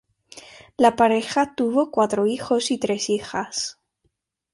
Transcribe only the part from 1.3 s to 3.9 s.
tuvo cuatro hijos y tres hijas.